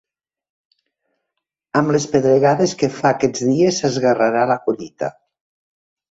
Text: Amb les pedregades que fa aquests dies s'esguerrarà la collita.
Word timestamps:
Amb 1.81 1.91
les 1.95 2.07
pedregades 2.13 2.73
que 2.79 2.89
fa 2.95 3.11
aquests 3.17 3.43
dies 3.49 3.77
s'esguerrarà 3.83 4.41
la 4.53 4.57
collita. 4.63 5.11